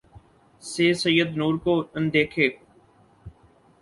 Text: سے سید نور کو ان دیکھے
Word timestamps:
سے 0.63 0.87
سید 1.01 1.29
نور 1.37 1.53
کو 1.63 1.73
ان 1.95 2.03
دیکھے 2.13 2.47